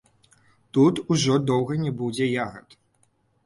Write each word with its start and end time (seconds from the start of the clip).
Тут 0.77 1.03
ўжо 1.13 1.37
доўга 1.51 1.79
не 1.85 1.95
будзе 2.03 2.33
ягад! 2.43 2.69